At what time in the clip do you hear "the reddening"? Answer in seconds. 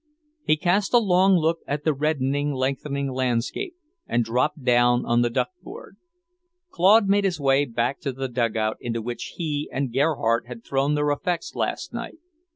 1.83-2.53